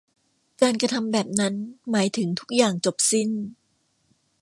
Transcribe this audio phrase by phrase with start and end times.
[0.61, 1.53] การกระทำแบบนั้น
[1.89, 3.29] หมายถึงทุกอย่างจบสิ้น